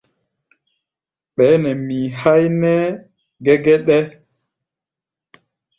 [1.35, 2.87] Ɓɛɛ́ nɛ mii háí nɛ́ɛ́
[3.45, 3.97] gɛgɛɗɛ.